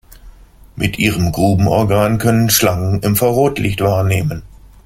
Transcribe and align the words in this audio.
Mit 0.75 0.97
ihrem 0.97 1.31
Grubenorgan 1.31 2.17
können 2.17 2.49
Schlangen 2.49 3.03
Infrarotlicht 3.03 3.81
wahrnehmen. 3.81 4.41